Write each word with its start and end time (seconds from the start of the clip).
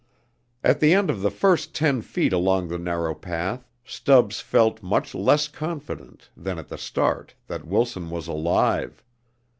At 0.63 0.79
the 0.79 0.95
end 0.95 1.11
of 1.11 1.21
the 1.21 1.29
first 1.29 1.75
ten 1.75 2.01
feet 2.01 2.33
along 2.33 2.69
the 2.69 2.79
narrow 2.79 3.13
path 3.13 3.67
Stubbs 3.85 4.39
felt 4.41 4.81
much 4.81 5.13
less 5.13 5.47
confident 5.47 6.31
than 6.35 6.57
at 6.57 6.69
the 6.69 6.77
start 6.79 7.35
that 7.45 7.67
Wilson 7.67 8.09
was 8.09 8.27
alive. 8.27 9.03